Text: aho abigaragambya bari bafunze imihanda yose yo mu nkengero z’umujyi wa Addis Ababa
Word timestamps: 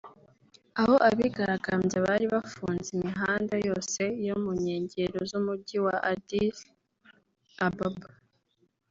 aho 0.81 0.95
abigaragambya 1.09 1.97
bari 2.07 2.25
bafunze 2.33 2.87
imihanda 2.97 3.55
yose 3.67 4.01
yo 4.27 4.35
mu 4.43 4.51
nkengero 4.59 5.17
z’umujyi 5.29 5.77
wa 5.85 5.95
Addis 6.11 6.57
Ababa 7.67 8.07